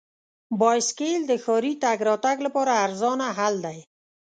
[0.59, 3.79] بایسکل د ښاري تګ راتګ لپاره ارزانه حل دی.